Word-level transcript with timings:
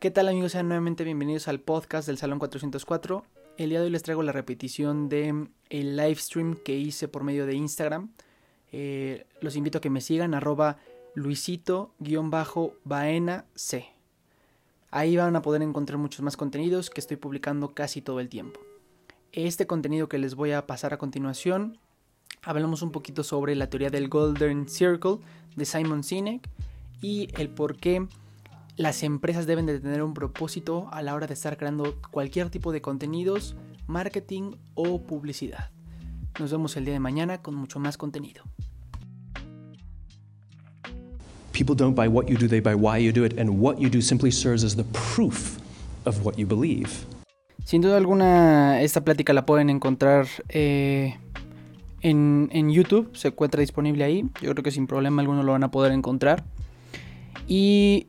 ¿Qué 0.00 0.10
tal 0.10 0.28
amigos? 0.28 0.52
Sean 0.52 0.66
nuevamente 0.66 1.04
bienvenidos 1.04 1.46
al 1.46 1.60
podcast 1.60 2.06
del 2.06 2.16
Salón 2.16 2.38
404. 2.38 3.22
El 3.58 3.68
día 3.68 3.80
de 3.80 3.84
hoy 3.84 3.90
les 3.90 4.02
traigo 4.02 4.22
la 4.22 4.32
repetición 4.32 5.10
de 5.10 5.48
el 5.68 5.96
live 5.96 6.14
stream 6.14 6.56
que 6.56 6.74
hice 6.74 7.06
por 7.06 7.22
medio 7.22 7.44
de 7.44 7.52
Instagram. 7.52 8.10
Eh, 8.72 9.26
los 9.42 9.56
invito 9.56 9.76
a 9.76 9.82
que 9.82 9.90
me 9.90 10.00
sigan 10.00 10.32
arroba 10.32 10.78
luisito-baena 11.14 13.44
c. 13.54 13.90
Ahí 14.90 15.18
van 15.18 15.36
a 15.36 15.42
poder 15.42 15.60
encontrar 15.60 15.98
muchos 15.98 16.22
más 16.22 16.38
contenidos 16.38 16.88
que 16.88 17.00
estoy 17.00 17.18
publicando 17.18 17.74
casi 17.74 18.00
todo 18.00 18.20
el 18.20 18.30
tiempo. 18.30 18.58
Este 19.32 19.66
contenido 19.66 20.08
que 20.08 20.16
les 20.16 20.34
voy 20.34 20.52
a 20.52 20.66
pasar 20.66 20.94
a 20.94 20.98
continuación, 20.98 21.76
hablamos 22.40 22.80
un 22.80 22.90
poquito 22.90 23.22
sobre 23.22 23.54
la 23.54 23.68
teoría 23.68 23.90
del 23.90 24.08
Golden 24.08 24.66
Circle 24.66 25.18
de 25.56 25.66
Simon 25.66 26.04
Sinek 26.04 26.48
y 27.02 27.28
el 27.36 27.50
por 27.50 27.76
qué 27.76 28.08
las 28.76 29.02
empresas 29.02 29.46
deben 29.46 29.66
de 29.66 29.80
tener 29.80 30.02
un 30.02 30.14
propósito 30.14 30.88
a 30.92 31.02
la 31.02 31.14
hora 31.14 31.26
de 31.26 31.34
estar 31.34 31.56
creando 31.56 31.96
cualquier 32.10 32.50
tipo 32.50 32.72
de 32.72 32.80
contenidos, 32.80 33.56
marketing 33.86 34.52
o 34.74 35.02
publicidad. 35.02 35.70
Nos 36.38 36.52
vemos 36.52 36.76
el 36.76 36.84
día 36.84 36.94
de 36.94 37.00
mañana 37.00 37.42
con 37.42 37.54
mucho 37.54 37.78
más 37.78 37.96
contenido. 37.96 38.44
People 41.52 41.74
don't 41.74 41.94
buy 41.94 42.08
what 42.08 42.26
you 42.26 42.38
do, 42.38 42.48
they 42.48 42.60
buy 42.60 42.74
why 42.74 42.98
you 43.04 43.12
do 43.12 43.24
it, 43.24 43.38
and 43.38 43.50
what 43.60 43.78
you 43.78 43.90
do 43.90 44.00
simply 44.00 44.30
serves 44.30 44.64
as 44.64 44.74
the 44.76 44.84
proof 45.14 45.58
of 46.06 46.24
what 46.24 46.36
you 46.36 46.46
believe. 46.46 46.88
Sin 47.64 47.82
duda 47.82 47.98
alguna, 47.98 48.80
esta 48.80 49.04
plática 49.04 49.32
la 49.32 49.44
pueden 49.44 49.68
encontrar 49.68 50.26
eh, 50.48 51.18
en, 52.00 52.48
en, 52.52 52.70
YouTube, 52.70 53.14
se 53.14 53.28
encuentra 53.28 53.60
disponible 53.60 54.04
ahí. 54.04 54.22
Yo 54.40 54.52
creo 54.52 54.62
que 54.62 54.70
sin 54.70 54.86
problema 54.86 55.20
alguno 55.20 55.42
lo 55.42 55.52
van 55.52 55.64
a 55.64 55.70
poder 55.70 55.92
encontrar. 55.92 56.44
Y 57.46 58.06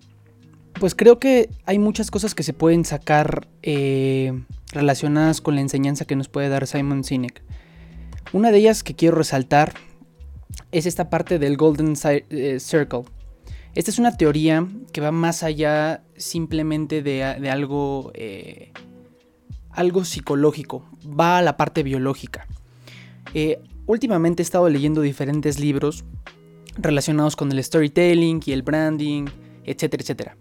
pues 0.81 0.95
creo 0.95 1.19
que 1.19 1.51
hay 1.67 1.77
muchas 1.77 2.09
cosas 2.09 2.33
que 2.33 2.41
se 2.41 2.53
pueden 2.53 2.85
sacar 2.85 3.47
eh, 3.61 4.33
relacionadas 4.71 5.39
con 5.39 5.53
la 5.53 5.61
enseñanza 5.61 6.05
que 6.05 6.15
nos 6.15 6.27
puede 6.27 6.49
dar 6.49 6.65
Simon 6.65 7.03
Sinek. 7.03 7.43
Una 8.33 8.49
de 8.49 8.57
ellas 8.57 8.81
que 8.81 8.95
quiero 8.95 9.15
resaltar 9.15 9.75
es 10.71 10.87
esta 10.87 11.11
parte 11.11 11.37
del 11.37 11.55
Golden 11.55 11.93
eh, 12.03 12.59
Circle. 12.59 13.03
Esta 13.75 13.91
es 13.91 13.99
una 13.99 14.17
teoría 14.17 14.67
que 14.91 15.01
va 15.01 15.11
más 15.11 15.43
allá 15.43 16.03
simplemente 16.17 17.03
de, 17.03 17.23
algo, 17.23 18.11
eh, 18.15 18.71
algo 19.69 20.03
psicológico, 20.03 20.89
va 21.05 21.37
a 21.37 21.41
la 21.43 21.57
parte 21.57 21.83
biológica. 21.83 22.47
Últimamente 23.85 24.41
he 24.41 24.45
estado 24.45 24.67
leyendo 24.67 25.01
diferentes 25.01 25.59
libros 25.59 26.05
relacionados 26.75 27.35
con 27.35 27.51
el 27.51 27.63
storytelling 27.63 28.41
y 28.43 28.51
el 28.51 28.63
branding, 28.63 29.25
etcétera, 29.63 30.01
etcétera. 30.01 30.37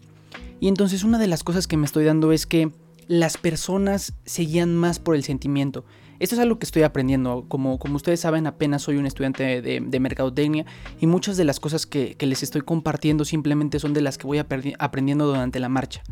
Y 0.61 0.69
entonces 0.69 1.05
una 1.05 1.19
de 1.19 1.27
las 1.27 1.43
cosas 1.43 1.67
que 1.67 1.79
me 1.79 1.87
estoy 1.87 2.05
dando 2.05 2.33
es 2.33 2.47
que 2.47 2.71
las 3.09 3.39
personas 3.39 4.13
se 4.25 4.43
guían 4.43 4.77
más 4.77 4.99
por 4.99 5.17
el 5.17 5.25
sentimiento. 5.25 5.85
Esto 6.21 6.35
es 6.35 6.41
algo 6.41 6.59
que 6.59 6.67
estoy 6.67 6.83
aprendiendo. 6.83 7.47
Como, 7.49 7.79
como 7.79 7.97
ustedes 7.97 8.21
saben, 8.21 8.47
apenas 8.47 8.83
soy 8.83 8.99
un 8.99 9.07
estudiante 9.07 9.63
de, 9.63 10.01
mercadotecnia 10.01 10.67
y 11.01 11.07
muchas 11.07 11.39
de 11.39 11.45
las 11.45 11.59
cosas 11.59 11.87
que, 11.87 12.15
les 12.21 12.43
estoy 12.43 12.61
compartiendo 12.61 13.25
simplemente 13.25 13.81
son 13.81 13.95
de 13.95 14.03
las 14.03 14.19
que 14.19 14.27
voy 14.27 14.39
aprendiendo 14.39 15.27
durante 15.27 15.59
la 15.61 15.71
marcha. 15.71 16.03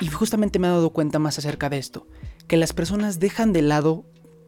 Y 0.00 0.06
justamente 0.06 0.58
me 0.60 0.68
he 0.68 0.70
dado 0.70 0.90
cuenta 0.90 1.18
más 1.18 1.38
acerca 1.38 1.68
de 1.68 1.78
esto, 1.78 2.06
que 2.46 2.56
las 2.56 2.72
personas 2.72 3.18
dejan 3.18 3.52
de 3.52 3.62
lado 3.62 4.04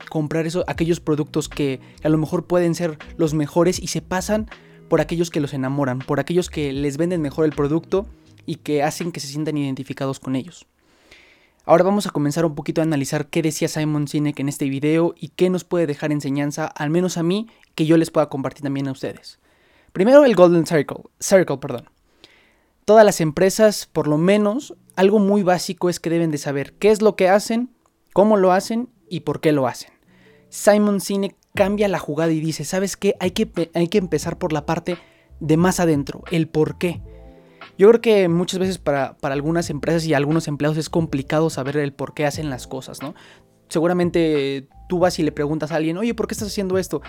comprar 0.09 0.47
eso, 0.47 0.65
aquellos 0.69 1.01
productos 1.01 1.49
que 1.49 1.81
a 2.03 2.09
lo 2.09 2.19
mejor 2.19 2.47
pueden 2.47 2.75
ser 2.75 2.99
los 3.17 3.35
mejores 3.35 3.81
y 3.81 3.89
se 3.89 4.03
pasan 4.03 4.49
por 4.89 5.01
aquellos 5.01 5.31
que 5.31 5.41
los 5.41 5.53
enamoran, 5.53 5.99
por 5.99 6.21
aquellos 6.21 6.49
que 6.49 6.73
les 6.73 6.97
venden 6.97 7.23
mejor 7.23 7.45
el 7.45 7.53
producto 7.53 8.07
y 8.47 8.57
que 8.57 8.83
hacen 8.83 9.13
que 9.13 9.21
se 9.21 9.27
sientan 9.27 9.59
identificados 9.59 10.21
con 10.21 10.37
ellos. 10.37 10.67
Ahora 11.65 11.83
vamos 11.83 12.07
a 12.07 12.11
comenzar 12.11 12.47
un 12.47 12.55
poquito 12.55 12.81
a 12.81 12.85
analizar 12.85 13.27
qué 13.27 13.43
decía 13.43 13.67
Simon 13.67 14.07
Sinek 14.07 14.39
en 14.39 14.49
este 14.49 14.69
video 14.69 15.15
y 15.19 15.31
qué 15.31 15.51
nos 15.51 15.65
puede 15.65 15.89
dejar 15.89 16.13
enseñanza, 16.13 16.67
al 16.67 16.91
menos 16.91 17.19
a 17.19 17.25
mí, 17.25 17.49
que 17.75 17.87
yo 17.87 17.97
les 17.97 18.13
pueda 18.13 18.29
compartir 18.29 18.63
también 18.63 18.87
a 18.87 18.93
ustedes. 18.93 19.41
Primero 19.93 20.25
el 20.25 20.37
Golden 20.37 20.65
Circle, 20.65 21.03
Circle, 21.19 21.59
perdón. 21.59 21.91
Todas 22.85 23.05
las 23.05 23.21
empresas, 23.21 23.89
por 23.93 24.07
lo 24.07 24.17
menos, 24.17 24.77
algo 24.95 25.19
muy 25.19 25.43
básico 25.43 25.91
es 25.91 25.99
que 25.99 26.09
deben 26.09 26.31
de 26.31 26.39
saber 26.39 26.75
qué 26.75 26.93
es 26.93 27.03
lo 27.03 27.17
que 27.17 27.29
hacen, 27.29 27.71
cómo 28.13 28.37
lo 28.37 28.53
hacen 28.53 28.89
y 29.09 29.21
por 29.21 29.41
qué 29.41 29.51
lo 29.51 29.67
hacen. 29.67 29.91
Simon 30.51 31.01
Sinek 31.01 31.35
cambia 31.57 31.89
la 31.89 31.99
jugada 31.99 32.31
y 32.31 32.39
dice, 32.39 32.65
¿sabes 32.65 32.97
qué? 32.97 33.17
Hay 33.19 33.33
que, 33.33 33.71
hay 33.75 33.89
que 33.89 33.99
empezar 33.99 34.39
por 34.39 34.53
la 34.53 34.67
parte 34.67 34.99
de 35.41 35.57
más 35.57 35.81
adentro, 35.81 36.23
el 36.31 36.47
por 36.47 36.79
qué. 36.79 37.03
Yo 37.79 37.89
creo 37.89 38.01
que 38.01 38.29
muchas 38.29 38.59
veces 38.59 38.79
para, 38.79 39.17
algunas 39.23 39.69
empresas 39.69 40.07
y 40.07 40.15
algunos 40.15 40.49
empleados 40.49 40.79
es 40.79 40.89
complicado 40.89 41.51
saber 41.51 41.77
el 41.77 41.93
por 41.93 42.15
qué 42.15 42.25
hacen 42.25 42.49
las 42.49 42.67
cosas, 42.67 43.03
¿no? 43.03 43.15
Seguramente 43.69 44.69
tú 44.89 44.99
vas 44.99 45.19
y 45.19 45.23
le 45.23 45.33
preguntas 45.33 45.73
a 45.73 45.77
alguien, 45.77 45.99
oye, 45.99 46.15
¿por 46.15 46.27
qué 46.27 46.35
estás 46.35 46.49
haciendo 46.49 46.79
esto? 46.79 47.03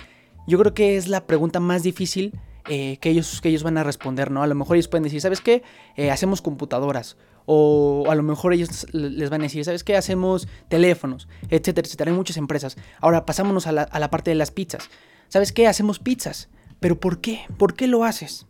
Yo 0.47 0.57
creo 0.59 0.73
que 0.73 0.97
es 0.97 1.07
la 1.07 1.25
pregunta 1.25 1.59
más 1.59 1.83
difícil 1.83 2.37
eh, 2.67 2.97
que, 2.99 3.09
ellos, 3.09 3.39
que 3.39 3.49
ellos 3.49 3.63
van 3.63 3.77
a 3.77 3.83
responder, 3.83 4.29
¿no? 4.29 4.43
A 4.43 4.47
lo 4.47 4.55
mejor 4.55 4.75
ellos 4.75 4.89
pueden 4.89 5.03
decir, 5.03 5.21
¿sabes 5.21 5.39
qué? 5.39 5.63
Eh, 5.95 6.11
hacemos 6.11 6.41
computadoras. 6.41 7.15
O 7.45 8.05
a 8.09 8.15
lo 8.15 8.23
mejor 8.23 8.53
ellos 8.53 8.87
les 8.91 9.29
van 9.29 9.39
a 9.41 9.43
decir, 9.45 9.63
¿sabes 9.63 9.85
qué? 9.85 9.95
Hacemos 9.95 10.49
teléfonos, 10.67 11.29
etcétera, 11.49 11.85
etcétera. 11.85 12.11
Hay 12.11 12.17
muchas 12.17 12.35
empresas. 12.35 12.75
Ahora 12.99 13.25
pasámonos 13.25 13.67
a 13.67 13.71
la, 13.71 13.83
a 13.83 13.99
la 13.99 14.09
parte 14.09 14.31
de 14.31 14.35
las 14.35 14.51
pizzas. 14.51 14.89
¿Sabes 15.29 15.53
qué? 15.53 15.67
Hacemos 15.67 15.99
pizzas. 15.99 16.49
¿Pero 16.81 16.99
por 16.99 17.21
qué? 17.21 17.45
¿Por 17.57 17.73
qué 17.73 17.87
lo 17.87 18.03
haces? 18.03 18.47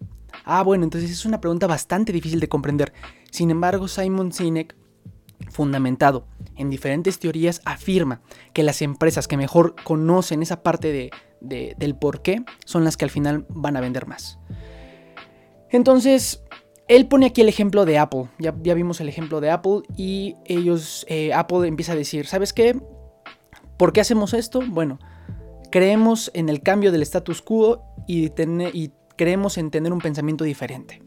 Ah, 0.49 0.63
bueno, 0.63 0.85
entonces 0.85 1.11
es 1.11 1.25
una 1.25 1.41
pregunta 1.41 1.67
bastante 1.67 2.13
difícil 2.13 2.39
de 2.39 2.47
comprender. 2.47 2.93
Sin 3.31 3.51
embargo, 3.51 3.89
Simon 3.89 4.31
Sinek, 4.31 4.77
fundamentado 5.49 6.25
en 6.55 6.69
diferentes 6.69 7.19
teorías, 7.19 7.61
afirma 7.65 8.21
que 8.53 8.63
las 8.63 8.81
empresas 8.81 9.27
que 9.27 9.35
mejor 9.35 9.75
conocen 9.83 10.41
esa 10.41 10.63
parte 10.63 11.11
de, 11.41 11.75
del 11.77 11.97
por 11.97 12.21
qué 12.21 12.45
son 12.63 12.85
las 12.85 12.95
que 12.95 13.03
al 13.03 13.11
final 13.11 13.45
van 13.49 13.75
a 13.75 13.81
vender 13.81 14.07
más. 14.07 14.39
Entonces, 15.69 16.41
él 16.87 17.09
pone 17.09 17.25
aquí 17.25 17.41
el 17.41 17.49
ejemplo 17.49 17.83
de 17.83 17.97
Apple. 17.97 18.29
Ya, 18.39 18.55
ya 18.63 18.73
vimos 18.73 19.01
el 19.01 19.09
ejemplo 19.09 19.41
de 19.41 19.51
Apple 19.51 19.81
y 19.97 20.37
ellos, 20.45 21.05
eh, 21.09 21.33
Apple 21.33 21.67
empieza 21.67 21.91
a 21.91 21.97
decir, 21.97 22.25
¿sabes 22.25 22.53
qué? 22.53 22.79
¿Por 23.77 23.91
qué 23.91 23.99
hacemos 23.99 24.33
esto? 24.33 24.61
Bueno, 24.65 24.97
creemos 25.71 26.31
en 26.33 26.47
el 26.47 26.61
cambio 26.61 26.93
del 26.93 27.01
status 27.01 27.41
quo 27.41 27.83
y, 28.07 28.31
y 28.73 28.91
creemos 29.17 29.57
en 29.57 29.71
tener 29.71 29.91
un 29.91 29.99
pensamiento 29.99 30.43
diferente. 30.43 31.01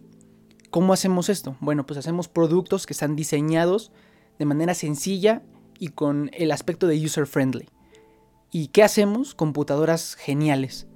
¿Cómo 0.71 0.93
hacemos 0.93 1.28
esto? 1.28 1.56
Bueno, 1.60 1.87
pues 1.87 1.98
hacemos 1.98 2.28
productos 2.28 2.87
que 2.87 2.93
están 2.93 3.16
diseñados 3.16 3.93
de 4.38 4.44
manera 4.44 4.75
sencilla 4.75 5.43
y 5.78 5.88
con 5.88 6.31
el 6.34 6.53
aspecto 6.53 6.87
de 6.87 7.03
user 7.04 7.26
friendly. 7.26 7.69
¿Y 8.53 8.69
qué 8.69 8.82
hacemos? 8.82 9.34
Computadoras 9.34 10.15
geniales. 10.16 10.87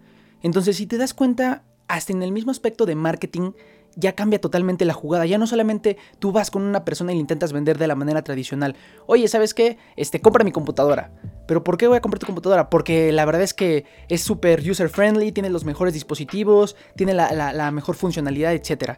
Entonces, 0.43 0.77
si 0.77 0.87
te 0.87 0.99
das 0.99 1.15
cuenta, 1.15 1.65
hasta 1.89 2.13
en 2.13 2.23
el 2.23 2.33
mismo 2.33 2.51
aspecto 2.51 2.87
de 2.87 2.95
marketing, 2.95 3.53
ya 3.97 4.15
cambia 4.15 4.41
totalmente 4.41 4.85
la 4.85 4.95
jugada. 4.95 5.27
Ya 5.27 5.39
no 5.39 5.47
solamente 5.47 5.97
tú 6.19 6.33
vas 6.33 6.51
con 6.51 6.63
una 6.63 6.85
persona 6.85 7.13
y 7.13 7.17
le 7.17 7.21
intentas 7.21 7.53
vender 7.53 7.79
de 7.79 7.87
la 7.87 7.95
manera 7.95 8.23
tradicional. 8.23 8.77
Oye, 9.07 9.29
¿sabes 9.29 9.55
qué? 9.55 9.79
Este, 9.97 10.21
compra 10.21 10.45
mi 10.45 10.53
computadora. 10.53 11.13
¿Pero 11.47 11.63
por 11.63 11.77
qué 11.77 11.87
voy 11.87 11.97
a 11.97 12.01
comprar 12.01 12.19
tu 12.19 12.27
computadora? 12.27 12.71
Porque 12.71 13.13
la 13.13 13.25
verdad 13.25 13.43
es 13.43 13.55
que 13.55 13.85
es 14.09 14.23
súper 14.23 14.69
user 14.69 14.89
friendly, 14.89 15.33
tiene 15.33 15.51
los 15.51 15.65
mejores 15.65 15.95
dispositivos, 15.95 16.77
tiene 16.97 17.15
la, 17.15 17.71
mejor 17.71 17.95
funcionalidad, 17.95 18.55
etc. 18.55 18.93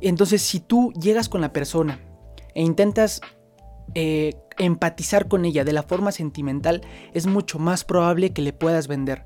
Entonces, 0.00 0.42
si 0.42 0.60
tú 0.60 0.92
llegas 0.92 1.28
con 1.28 1.40
la 1.40 1.52
persona 1.52 2.00
e 2.54 2.62
intentas 2.62 3.20
eh, 3.94 4.34
empatizar 4.58 5.28
con 5.28 5.44
ella 5.44 5.64
de 5.64 5.72
la 5.72 5.82
forma 5.82 6.12
sentimental, 6.12 6.82
es 7.12 7.26
mucho 7.26 7.58
más 7.58 7.84
probable 7.84 8.32
que 8.32 8.42
le 8.42 8.52
puedas 8.52 8.88
vender. 8.88 9.24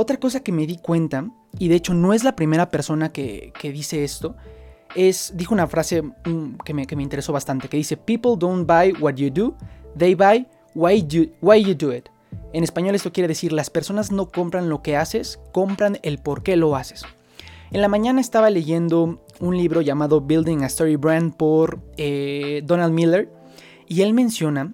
Otra 0.00 0.18
cosa 0.18 0.40
que 0.40 0.52
me 0.52 0.64
di 0.64 0.78
cuenta, 0.78 1.28
y 1.58 1.68
de 1.68 1.76
hecho 1.76 1.94
no 1.94 2.12
es 2.12 2.24
la 2.24 2.36
primera 2.36 2.70
persona 2.70 3.10
que, 3.10 3.52
dice 3.62 4.04
esto, 4.04 4.36
es, 4.94 5.32
dijo 5.34 5.54
una 5.54 5.66
frase 5.66 6.02
mm, 6.02 6.58
que, 6.64 6.74
me, 6.74 6.86
que 6.86 6.96
me 6.96 7.02
interesó 7.02 7.32
bastante, 7.32 7.68
que 7.68 7.76
dice, 7.76 7.96
People 7.96 8.32
don't 8.38 8.66
buy 8.66 8.92
what 9.00 9.14
you 9.14 9.30
do, 9.30 9.54
they 9.96 10.14
buy 10.14 10.46
why 10.74 11.04
you, 11.06 11.32
why 11.40 11.62
you 11.62 11.74
do 11.74 11.92
it. 11.92 12.08
En 12.52 12.62
español 12.62 12.94
esto 12.94 13.12
quiere 13.12 13.28
decir, 13.28 13.52
las 13.52 13.70
personas 13.70 14.12
no 14.12 14.28
compran 14.28 14.68
lo 14.68 14.82
que 14.82 14.96
haces, 14.96 15.40
compran 15.52 15.98
el 16.02 16.18
por 16.18 16.42
qué 16.42 16.56
lo 16.56 16.76
haces. 16.76 17.04
En 17.70 17.82
la 17.82 17.88
mañana 17.88 18.20
estaba 18.20 18.48
leyendo 18.48 19.22
un 19.40 19.56
libro 19.56 19.82
llamado 19.82 20.22
Building 20.22 20.62
a 20.62 20.66
Story 20.66 20.96
Brand 20.96 21.34
por 21.34 21.80
eh, 21.96 22.62
Donald 22.64 22.94
Miller 22.94 23.30
y 23.86 24.02
él 24.02 24.14
menciona 24.14 24.72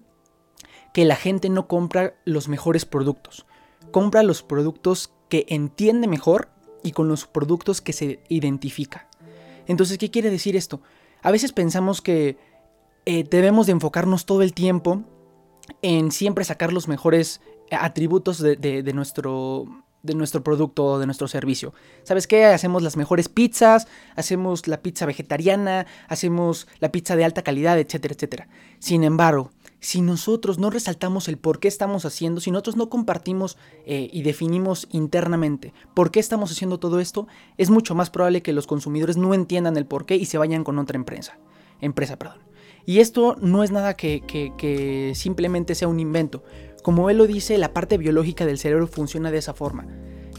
que 0.93 1.05
la 1.05 1.17
gente 1.17 1.49
no 1.49 1.67
compra 1.67 2.15
los 2.25 2.49
mejores 2.49 2.85
productos, 2.85 3.47
compra 3.91 4.23
los 4.23 4.43
productos 4.43 5.13
que 5.29 5.45
entiende 5.49 6.07
mejor 6.07 6.51
y 6.85 6.93
con 6.93 7.09
los 7.09 7.27
productos 7.27 7.81
que 7.81 7.93
se 7.93 8.21
identifica. 8.29 9.09
Entonces, 9.67 9.99
¿qué 9.99 10.11
quiere 10.11 10.31
decir 10.31 10.55
esto? 10.55 10.83
A 11.23 11.33
veces 11.33 11.53
pensamos 11.53 12.01
que 12.01 12.37
eh, 13.07 13.25
debemos 13.29 13.67
de 13.67 13.73
enfocarnos 13.73 14.27
todo 14.27 14.43
el 14.43 14.53
tiempo 14.53 15.03
en 15.83 16.13
siempre 16.13 16.45
sacar 16.45 16.73
los 16.73 16.87
mejores 16.87 17.41
atributos 17.71 18.39
de, 18.39 18.93
nuestro, 18.95 19.67
de 20.03 20.15
nuestro 20.15 20.45
producto 20.45 20.85
o 20.85 20.99
de 20.99 21.07
nuestro 21.07 21.27
servicio. 21.27 21.73
¿Sabes 22.03 22.27
qué? 22.27 22.45
Hacemos 22.45 22.83
las 22.83 22.97
mejores 22.97 23.31
pizzas, 23.31 23.89
hacemos 24.15 24.69
la 24.69 24.83
pizza 24.83 25.07
vegetariana, 25.07 25.87
hacemos 26.09 26.69
la 26.79 26.93
pizza 26.93 27.17
de 27.17 27.25
alta 27.25 27.43
calidad, 27.43 27.79
etcétera, 27.79 28.15
etcétera. 28.15 28.49
Sin 28.79 29.03
embargo, 29.03 29.51
si 29.85 30.01
nosotros 30.01 30.59
no 30.59 30.71
resaltamos 30.71 31.29
el 31.29 31.37
por 31.37 31.61
qué 31.61 31.69
estamos 31.69 32.07
haciendo, 32.07 32.41
si 32.41 32.51
nosotros 32.51 32.75
no 32.75 32.89
compartimos 32.89 33.59
eh, 33.85 34.09
y 34.11 34.23
definimos 34.23 34.89
internamente 34.93 35.75
por 35.93 36.11
qué 36.11 36.21
estamos 36.21 36.51
haciendo 36.51 36.79
todo 36.81 37.01
esto, 37.01 37.27
es 37.59 37.69
mucho 37.69 37.95
más 37.95 38.09
probable 38.09 38.41
que 38.41 38.55
los 38.55 38.67
consumidores 38.67 39.19
no 39.19 39.35
entiendan 39.35 39.77
el 39.77 39.85
por 39.85 40.07
qué 40.07 40.17
y 40.17 40.25
se 40.25 40.39
vayan 40.39 40.65
con 40.65 40.79
otra 40.79 40.97
empresa. 40.97 41.39
Empresa, 41.83 42.19
perdón. 42.19 42.39
Y 42.87 43.01
esto 43.01 43.37
no 43.43 43.63
es 43.63 43.73
nada 43.73 43.93
que, 43.95 45.13
simplemente 45.15 45.75
sea 45.75 45.89
un 45.89 46.01
invento. 46.01 46.43
Como 46.83 47.11
él 47.11 47.19
lo 47.19 47.27
dice, 47.27 47.59
la 47.59 47.75
parte 47.75 47.99
biológica 47.99 48.47
del 48.47 48.59
cerebro 48.59 48.87
funciona 48.87 49.31
de 49.31 49.39
esa 49.39 49.53
forma. 49.53 49.87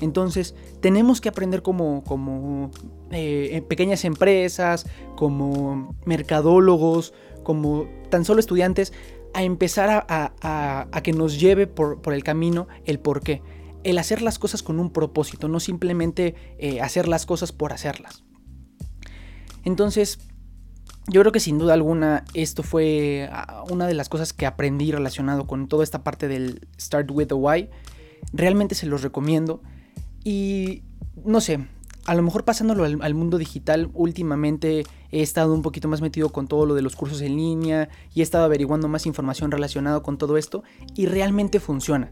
Entonces, 0.01 0.55
tenemos 0.81 1.21
que 1.21 1.29
aprender 1.29 1.61
como, 1.61 2.03
como 2.03 2.71
eh, 3.11 3.63
pequeñas 3.67 4.05
empresas, 4.05 4.87
como 5.15 5.95
mercadólogos, 6.05 7.13
como 7.45 7.85
tan 8.09 8.25
solo 8.25 8.41
estudiantes, 8.41 8.91
a 9.35 9.43
empezar 9.43 10.05
a, 10.07 11.01
que 11.03 11.11
nos 11.11 11.39
lleve 11.39 11.67
por, 11.67 12.01
el 12.13 12.23
camino 12.23 12.67
el 12.85 12.99
por 12.99 13.21
qué. 13.21 13.41
El 13.83 13.97
hacer 13.97 14.21
las 14.21 14.39
cosas 14.39 14.63
con 14.63 14.79
un 14.79 14.91
propósito, 14.91 15.49
no 15.49 15.59
simplemente 15.59 16.35
eh, 16.57 16.79
hacer 16.79 17.09
las 17.09 17.25
cosas 17.25 17.51
por 17.51 17.73
hacerlas. 17.73 18.23
Entonces, 19.65 20.19
yo 21.07 21.19
creo 21.19 21.33
que 21.33 21.41
sin 21.41 21.59
duda 21.59 21.73
alguna 21.73 22.23
esto 22.33 22.63
fue 22.63 23.29
ah, 23.29 23.65
una 23.69 23.87
de 23.87 23.93
las 23.93 24.07
cosas 24.07 24.31
que 24.31 24.45
aprendí 24.45 24.91
relacionado 24.93 25.45
con 25.45 25.67
toda 25.67 25.83
esta 25.83 26.01
parte 26.01 26.29
del 26.29 26.65
Start 26.79 27.11
with 27.11 27.27
the 27.27 27.35
Why. 27.35 27.69
Realmente 28.31 28.73
se 28.73 28.85
los 28.85 29.01
recomiendo. 29.01 29.61
Y 30.23 30.81
no 31.25 31.41
sé, 31.41 31.67
a 32.05 32.13
lo 32.13 32.21
mejor 32.21 32.45
pasándolo 32.45 32.83
al, 32.83 33.13
mundo 33.15 33.37
digital, 33.37 33.89
últimamente 33.93 34.85
he 35.11 35.21
estado 35.21 35.53
un 35.53 35.63
poquito 35.63 35.87
más 35.87 36.01
metido 36.01 36.29
con 36.29 36.47
todo 36.47 36.65
lo 36.65 36.75
de 36.75 36.83
los 36.83 36.95
cursos 36.95 37.21
en 37.21 37.35
línea 37.35 37.89
y 38.13 38.19
he 38.19 38.23
estado 38.23 38.45
averiguando 38.45 38.87
más 38.87 39.05
información 39.05 39.51
relacionada 39.51 40.01
con 40.01 40.17
todo 40.17 40.37
esto 40.37 40.63
y 40.95 41.07
realmente 41.07 41.59
funciona. 41.59 42.11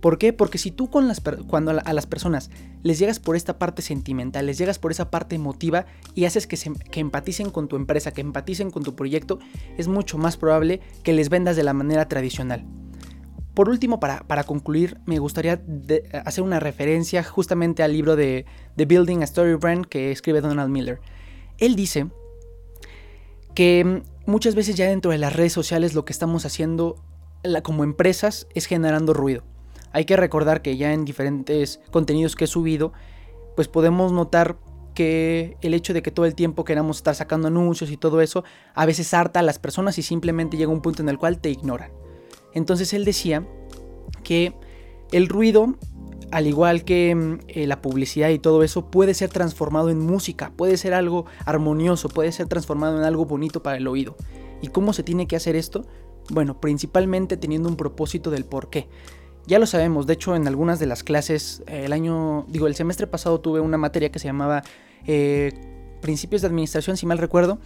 ¿Por 0.00 0.18
qué? 0.18 0.32
Porque 0.32 0.58
si 0.58 0.70
tú 0.70 0.90
con 0.90 1.06
las, 1.06 1.20
cuando 1.46 1.72
a, 1.72 1.92
las 1.92 2.06
personas 2.06 2.50
les 2.82 2.98
llegas 2.98 3.20
por 3.20 3.36
esta 3.36 3.58
parte 3.58 3.82
sentimental, 3.82 4.46
les 4.46 4.58
llegas 4.58 4.78
por 4.78 4.90
esa 4.90 5.10
parte 5.10 5.36
emotiva 5.36 5.86
y 6.14 6.24
haces 6.24 6.46
que, 6.46 6.56
se, 6.56 6.72
empaticen 6.92 7.50
con 7.50 7.68
tu 7.68 7.76
empresa, 7.76 8.12
que 8.12 8.22
empaticen 8.22 8.70
con 8.70 8.82
tu 8.82 8.96
proyecto, 8.96 9.38
es 9.76 9.88
mucho 9.88 10.16
más 10.16 10.36
probable 10.36 10.80
que 11.02 11.12
les 11.12 11.28
vendas 11.28 11.54
de 11.54 11.64
la 11.64 11.74
manera 11.74 12.08
tradicional. 12.08 12.64
Por 13.54 13.68
último, 13.68 13.98
para, 13.98 14.44
concluir, 14.44 14.98
me 15.06 15.18
gustaría 15.18 15.60
hacer 16.24 16.44
una 16.44 16.60
referencia 16.60 17.24
justamente 17.24 17.82
al 17.82 17.92
libro 17.92 18.14
de 18.16 18.46
The 18.76 18.86
Building 18.86 19.20
a 19.20 19.24
Story 19.24 19.54
Brand 19.54 19.86
que 19.86 20.12
escribe 20.12 20.40
Donald 20.40 20.70
Miller. 20.70 21.00
Él 21.58 21.74
dice 21.74 22.06
que 23.54 23.84
mm, 23.84 24.30
muchas 24.30 24.54
veces 24.54 24.76
ya 24.76 24.88
dentro 24.88 25.10
de 25.10 25.18
las 25.18 25.34
redes 25.34 25.52
sociales 25.52 25.94
lo 25.94 26.04
que 26.04 26.12
estamos 26.12 26.46
haciendo 26.46 26.96
como 27.62 27.84
empresas 27.84 28.46
es 28.54 28.66
generando 28.66 29.14
ruido. 29.14 29.42
Hay 29.92 30.04
que 30.04 30.16
recordar 30.16 30.62
que 30.62 30.76
ya 30.76 30.92
en 30.92 31.04
diferentes 31.04 31.80
contenidos 31.90 32.36
que 32.36 32.44
he 32.44 32.48
subido, 32.48 32.92
pues 33.56 33.66
podemos 33.66 34.12
notar 34.12 34.56
que 34.94 35.56
el 35.62 35.74
hecho 35.74 35.92
de 35.92 36.02
que 36.02 36.10
todo 36.10 36.26
el 36.26 36.34
tiempo 36.34 36.64
queramos 36.64 36.98
estar 36.98 37.14
sacando 37.14 37.48
anuncios 37.48 37.90
y 37.90 37.96
todo 37.96 38.20
eso, 38.20 38.44
a 38.74 38.86
veces 38.86 39.12
harta 39.14 39.40
a 39.40 39.42
las 39.42 39.58
personas 39.58 39.98
y 39.98 40.02
simplemente 40.02 40.56
llega 40.56 40.70
un 40.70 40.82
punto 40.82 41.02
en 41.02 41.08
el 41.08 41.18
cual 41.18 41.40
te 41.40 41.50
ignoran. 41.50 41.90
Entonces 42.54 42.92
él 42.92 43.04
decía 43.04 43.46
que 44.22 44.54
el 45.12 45.28
ruido, 45.28 45.74
al 46.30 46.46
igual 46.46 46.84
que 46.84 47.14
mm, 47.14 47.38
eh, 47.48 47.66
la 47.66 47.82
publicidad 47.82 48.28
y 48.30 48.38
todo 48.38 48.62
eso, 48.62 48.90
puede 48.90 49.14
ser 49.14 49.30
transformado 49.30 49.90
en 49.90 49.98
música, 49.98 50.52
puede 50.56 50.76
ser 50.76 50.94
algo 50.94 51.26
armonioso, 51.44 52.08
puede 52.08 52.32
ser 52.32 52.46
transformado 52.48 52.98
en 52.98 53.04
algo 53.04 53.24
bonito 53.24 53.62
para 53.62 53.76
el 53.76 53.86
oído. 53.86 54.16
¿Y 54.62 54.68
cómo 54.68 54.92
se 54.92 55.02
tiene 55.02 55.26
que 55.26 55.36
hacer 55.36 55.56
esto? 55.56 55.86
Bueno, 56.30 56.60
principalmente 56.60 57.36
teniendo 57.36 57.68
un 57.68 57.76
propósito 57.76 58.30
del 58.30 58.44
por 58.44 58.70
qué. 58.70 58.88
Ya 59.46 59.58
lo 59.58 59.66
sabemos, 59.66 60.06
de 60.06 60.12
hecho 60.12 60.36
en 60.36 60.46
algunas 60.46 60.78
de 60.78 60.86
las 60.86 61.02
clases, 61.02 61.62
eh, 61.66 61.84
el 61.86 61.92
año, 61.92 62.44
digo, 62.48 62.66
el 62.66 62.74
semestre 62.74 63.06
pasado 63.06 63.40
tuve 63.40 63.60
una 63.60 63.78
materia 63.78 64.12
que 64.12 64.18
se 64.18 64.26
llamaba 64.26 64.62
eh, 65.06 65.52
Principios 66.02 66.42
de 66.42 66.48
Administración, 66.48 66.96
si 66.96 67.06
mal 67.06 67.18
recuerdo, 67.18 67.58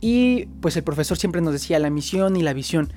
y 0.00 0.46
pues 0.60 0.76
el 0.76 0.82
profesor 0.82 1.16
siempre 1.18 1.40
nos 1.40 1.52
decía 1.52 1.78
la 1.78 1.90
misión 1.90 2.36
y 2.36 2.42
la 2.42 2.52
visión. 2.52 2.92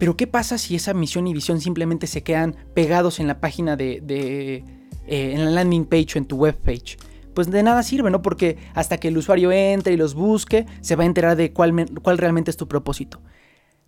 Pero 0.00 0.16
¿qué 0.16 0.26
pasa 0.26 0.56
si 0.56 0.74
esa 0.74 0.94
misión 0.94 1.26
y 1.26 1.34
visión 1.34 1.60
simplemente 1.60 2.06
se 2.06 2.22
quedan 2.22 2.56
pegados 2.72 3.20
en 3.20 3.26
la 3.26 3.38
página 3.38 3.76
de, 3.76 4.02
eh, 4.08 4.64
en 5.06 5.44
la 5.44 5.50
landing 5.50 5.84
page 5.84 6.14
o 6.14 6.18
en 6.18 6.24
tu 6.24 6.38
web 6.38 6.56
page? 6.56 6.96
Pues 7.34 7.50
de 7.50 7.62
nada 7.62 7.82
sirve, 7.82 8.10
¿no? 8.10 8.22
Porque 8.22 8.56
hasta 8.72 8.96
que 8.96 9.08
el 9.08 9.18
usuario 9.18 9.52
entre 9.52 9.92
y 9.92 9.98
los 9.98 10.14
busque, 10.14 10.64
se 10.80 10.96
va 10.96 11.02
a 11.02 11.06
enterar 11.06 11.36
de 11.36 11.52
cuál, 11.52 11.86
cuál 12.02 12.16
realmente 12.16 12.50
es 12.50 12.56
tu 12.56 12.66
propósito. 12.66 13.20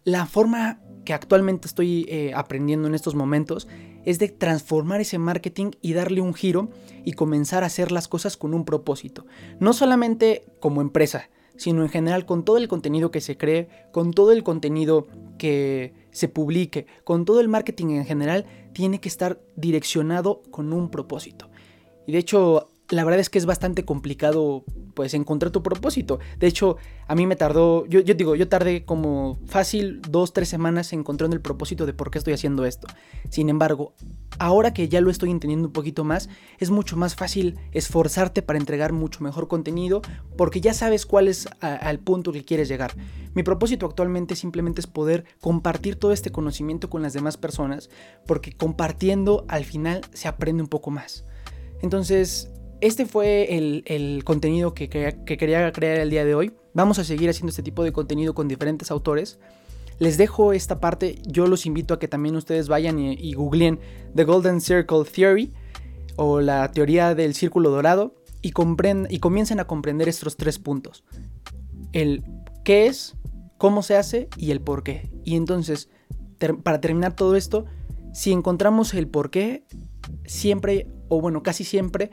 La 0.04 0.26
forma 0.26 0.80
que 1.06 1.14
actualmente 1.14 1.66
estoy 1.66 2.04
eh, 2.10 2.32
aprendiendo 2.34 2.88
en 2.88 2.94
estos 2.94 3.14
momentos 3.14 3.66
es 4.04 4.18
de 4.18 4.28
transformar 4.28 5.00
ese 5.00 5.16
marketing 5.16 5.70
y 5.80 5.94
darle 5.94 6.20
un 6.20 6.34
giro 6.34 6.68
y 7.06 7.12
comenzar 7.12 7.62
a 7.62 7.68
hacer 7.68 7.90
las 7.90 8.06
cosas 8.06 8.36
con 8.36 8.52
un 8.52 8.66
propósito. 8.66 9.24
No 9.60 9.72
solamente 9.72 10.44
como 10.60 10.82
empresa, 10.82 11.30
sino 11.56 11.82
en 11.82 11.88
general 11.88 12.26
con 12.26 12.44
todo 12.44 12.56
el 12.56 12.68
contenido 12.68 13.10
que 13.10 13.20
se 13.20 13.36
cree, 13.36 13.68
con 13.92 14.12
todo 14.12 14.32
el 14.32 14.42
contenido 14.42 15.06
que 15.38 15.94
se 16.10 16.28
publique, 16.28 16.86
con 17.04 17.24
todo 17.24 17.40
el 17.40 17.48
marketing 17.48 17.90
en 17.90 18.04
general, 18.04 18.46
tiene 18.72 19.00
que 19.00 19.08
estar 19.08 19.40
direccionado 19.56 20.42
con 20.50 20.72
un 20.72 20.90
propósito. 20.90 21.50
Y 22.06 22.12
de 22.12 22.18
hecho, 22.18 22.71
la 22.92 23.04
verdad 23.04 23.20
es 23.20 23.30
que 23.30 23.38
es 23.38 23.46
bastante 23.46 23.86
complicado 23.86 24.64
pues 24.92 25.14
encontrar 25.14 25.50
tu 25.50 25.62
propósito. 25.62 26.18
De 26.38 26.46
hecho, 26.46 26.76
a 27.08 27.14
mí 27.14 27.26
me 27.26 27.36
tardó, 27.36 27.86
yo, 27.86 28.02
digo, 28.02 28.36
yo 28.36 28.48
tardé 28.48 28.84
como 28.84 29.38
fácil 29.46 30.02
dos, 30.02 30.34
tres 30.34 30.50
semanas 30.50 30.92
encontrando 30.92 31.34
el 31.34 31.40
propósito 31.40 31.86
de 31.86 31.94
por 31.94 32.10
qué 32.10 32.18
estoy 32.18 32.34
haciendo 32.34 32.66
esto. 32.66 32.86
Sin 33.30 33.48
embargo, 33.48 33.94
ahora 34.38 34.74
que 34.74 34.90
ya 34.90 35.00
lo 35.00 35.10
estoy 35.10 35.30
entendiendo 35.30 35.68
un 35.68 35.72
poquito 35.72 36.04
más, 36.04 36.28
es 36.58 36.68
mucho 36.68 36.98
más 36.98 37.14
fácil 37.14 37.58
esforzarte 37.72 38.42
para 38.42 38.58
entregar 38.58 38.92
mucho 38.92 39.24
mejor 39.24 39.48
contenido 39.48 40.02
porque 40.36 40.60
ya 40.60 40.74
sabes 40.74 41.06
cuál 41.06 41.28
es 41.28 41.48
al 41.60 41.98
punto 41.98 42.30
que 42.30 42.44
quieres 42.44 42.68
llegar. 42.68 42.94
Mi 43.32 43.42
propósito 43.42 43.86
actualmente 43.86 44.36
simplemente 44.36 44.82
es 44.82 44.86
poder 44.86 45.24
compartir 45.40 45.96
todo 45.96 46.12
este 46.12 46.30
conocimiento 46.30 46.90
con 46.90 47.00
las 47.00 47.14
demás 47.14 47.38
personas 47.38 47.88
porque 48.26 48.52
compartiendo 48.52 49.46
al 49.48 49.64
final 49.64 50.02
se 50.12 50.28
aprende 50.28 50.62
un 50.62 50.68
poco 50.68 50.90
más. 50.90 51.24
Entonces, 51.80 52.52
este 52.82 53.06
fue 53.06 53.56
el, 53.56 54.24
contenido 54.24 54.74
que, 54.74 54.88
quería 54.88 55.72
crear 55.72 56.00
el 56.00 56.10
día 56.10 56.24
de 56.24 56.34
hoy. 56.34 56.52
Vamos 56.74 56.98
a 56.98 57.04
seguir 57.04 57.30
haciendo 57.30 57.50
este 57.50 57.62
tipo 57.62 57.84
de 57.84 57.92
contenido 57.92 58.34
con 58.34 58.48
diferentes 58.48 58.90
autores. 58.90 59.38
Les 60.00 60.18
dejo 60.18 60.52
esta 60.52 60.80
parte. 60.80 61.22
Yo 61.24 61.46
los 61.46 61.64
invito 61.64 61.94
a 61.94 62.00
que 62.00 62.08
también 62.08 62.34
ustedes 62.34 62.66
vayan 62.66 62.98
y, 62.98 63.32
googleen 63.34 63.78
The 64.16 64.24
Golden 64.24 64.60
Circle 64.60 65.04
Theory 65.04 65.52
o 66.16 66.40
la 66.40 66.72
teoría 66.72 67.14
del 67.14 67.34
círculo 67.34 67.70
dorado 67.70 68.16
y, 68.42 68.48
y 68.48 69.18
comiencen 69.20 69.60
a 69.60 69.64
comprender 69.64 70.08
estos 70.08 70.36
tres 70.36 70.58
puntos. 70.58 71.04
El 71.92 72.24
qué 72.64 72.86
es, 72.86 73.14
cómo 73.58 73.84
se 73.84 73.96
hace 73.96 74.28
y 74.36 74.50
el 74.50 74.60
por 74.60 74.82
qué. 74.82 75.08
Y 75.22 75.36
entonces, 75.36 75.88
para 76.64 76.80
terminar 76.80 77.14
todo 77.14 77.36
esto, 77.36 77.64
si 78.12 78.32
encontramos 78.32 78.92
el 78.92 79.06
por 79.06 79.30
qué, 79.30 79.64
siempre, 80.26 80.88
o 81.08 81.20
bueno, 81.20 81.44
casi 81.44 81.62
siempre, 81.62 82.10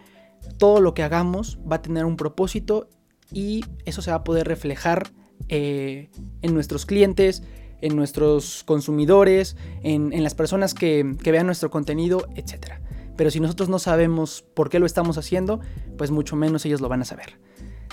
todo 0.58 0.81
lo 0.81 0.93
que 0.93 1.03
hagamos 1.03 1.60
va 1.69 1.77
a 1.77 1.81
tener 1.81 2.05
un 2.05 2.17
propósito 2.17 2.89
y 3.31 3.63
eso 3.86 4.01
se 4.01 4.12
va 4.12 4.17
a 4.17 4.24
poder 4.24 4.48
reflejar 4.48 5.12
eh, 5.48 6.10
en 6.41 6.53
nuestros 6.53 6.86
clientes, 6.86 7.43
en 7.81 7.96
nuestros 7.96 8.63
consumidores, 8.63 9.55
en, 9.84 10.24
las 10.24 10.36
personas 10.36 10.74
que, 10.74 11.15
vean 11.24 11.46
nuestro 11.46 11.69
contenido, 11.69 12.27
etc. 12.36 12.74
Pero 13.15 13.31
si 13.31 13.39
nosotros 13.39 13.69
no 13.69 13.79
sabemos 13.79 14.43
por 14.53 14.69
qué 14.69 14.79
lo 14.79 14.86
estamos 14.86 15.17
haciendo, 15.17 15.60
pues 15.98 16.12
mucho 16.12 16.36
menos 16.36 16.65
ellos 16.65 16.81
lo 16.81 16.89
van 16.89 17.01
a 17.01 17.05
saber. 17.05 17.39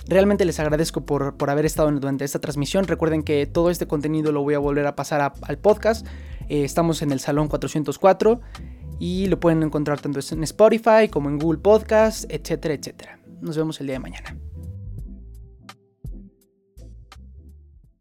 Realmente 0.08 0.44
les 0.44 0.60
agradezco 0.60 1.04
por, 1.04 1.34
haber 1.50 1.66
estado 1.66 1.90
durante 1.90 2.24
esta 2.24 2.40
transmisión. 2.40 2.86
Recuerden 2.86 3.22
que 3.22 3.46
todo 3.46 3.70
este 3.70 3.86
contenido 3.86 4.32
lo 4.32 4.42
voy 4.42 4.54
a 4.54 4.58
volver 4.58 4.86
a 4.86 4.94
pasar 4.94 5.32
al 5.40 5.58
podcast. 5.58 6.06
Eh, 6.48 6.64
estamos 6.64 7.02
en 7.02 7.10
el 7.10 7.20
Salón 7.20 7.48
404 7.48 8.40
y 8.98 9.26
lo 9.26 9.40
pueden 9.40 9.62
encontrar 9.62 10.00
tanto 10.00 10.20
en 10.30 10.42
Spotify 10.44 11.08
como 11.10 11.28
en 11.28 11.38
Google 11.38 11.58
Podcast, 11.58 12.24
etcétera, 12.28 12.74
etcétera. 12.74 13.18
Nos 13.40 13.56
vemos 13.56 13.80
el 13.80 13.86
día 13.86 13.94
de 13.94 14.00
mañana. 14.00 14.36